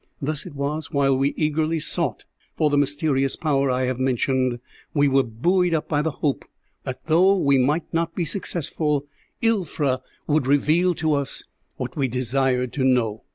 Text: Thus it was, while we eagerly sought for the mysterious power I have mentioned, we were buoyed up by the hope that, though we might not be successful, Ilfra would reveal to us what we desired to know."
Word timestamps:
Thus 0.19 0.47
it 0.47 0.55
was, 0.55 0.89
while 0.89 1.15
we 1.15 1.35
eagerly 1.37 1.77
sought 1.79 2.25
for 2.57 2.71
the 2.71 2.77
mysterious 2.79 3.35
power 3.35 3.69
I 3.69 3.83
have 3.83 3.99
mentioned, 3.99 4.59
we 4.95 5.07
were 5.07 5.21
buoyed 5.21 5.75
up 5.75 5.87
by 5.87 6.01
the 6.01 6.09
hope 6.09 6.43
that, 6.85 7.05
though 7.05 7.37
we 7.37 7.59
might 7.59 7.85
not 7.93 8.15
be 8.15 8.25
successful, 8.25 9.05
Ilfra 9.43 10.01
would 10.25 10.47
reveal 10.47 10.95
to 10.95 11.13
us 11.13 11.43
what 11.77 11.95
we 11.95 12.07
desired 12.07 12.73
to 12.73 12.83
know." 12.83 13.25